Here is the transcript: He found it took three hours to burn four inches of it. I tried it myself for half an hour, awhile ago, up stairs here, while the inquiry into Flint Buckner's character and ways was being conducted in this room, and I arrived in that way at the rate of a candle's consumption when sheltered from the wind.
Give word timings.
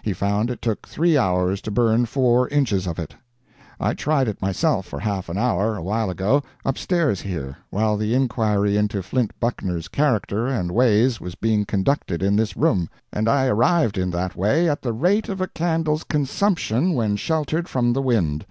He 0.00 0.14
found 0.14 0.50
it 0.50 0.62
took 0.62 0.88
three 0.88 1.18
hours 1.18 1.60
to 1.60 1.70
burn 1.70 2.06
four 2.06 2.48
inches 2.48 2.86
of 2.86 2.98
it. 2.98 3.14
I 3.78 3.92
tried 3.92 4.26
it 4.26 4.40
myself 4.40 4.86
for 4.86 5.00
half 5.00 5.28
an 5.28 5.36
hour, 5.36 5.76
awhile 5.76 6.08
ago, 6.08 6.42
up 6.64 6.78
stairs 6.78 7.20
here, 7.20 7.58
while 7.68 7.98
the 7.98 8.14
inquiry 8.14 8.78
into 8.78 9.02
Flint 9.02 9.38
Buckner's 9.38 9.88
character 9.88 10.46
and 10.46 10.72
ways 10.72 11.20
was 11.20 11.34
being 11.34 11.66
conducted 11.66 12.22
in 12.22 12.36
this 12.36 12.56
room, 12.56 12.88
and 13.12 13.28
I 13.28 13.48
arrived 13.48 13.98
in 13.98 14.08
that 14.12 14.34
way 14.34 14.66
at 14.66 14.80
the 14.80 14.94
rate 14.94 15.28
of 15.28 15.42
a 15.42 15.46
candle's 15.48 16.04
consumption 16.04 16.94
when 16.94 17.16
sheltered 17.16 17.68
from 17.68 17.92
the 17.92 18.00
wind. 18.00 18.46